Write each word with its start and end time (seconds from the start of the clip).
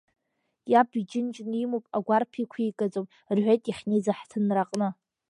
Иаб 0.71 0.89
иџьынџьны 0.99 1.57
имоуп, 1.63 1.85
агәарԥ 1.97 2.31
иқәигаӡом,— 2.43 3.07
рҳәеит 3.35 3.63
иахьнеиз 3.65 4.05
аҳҭынраҟны. 4.11 4.87